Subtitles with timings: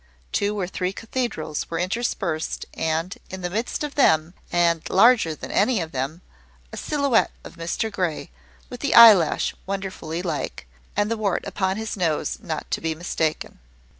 [0.31, 5.51] Two or three cathedrals were interspersed; and, in the midst of them, and larger than
[5.51, 6.21] any of them,
[6.73, 8.31] a silhouette of Mr Grey,
[8.67, 10.65] with the eyelash wonderfully like,
[10.97, 13.59] and the wart upon his nose not to be mistaken.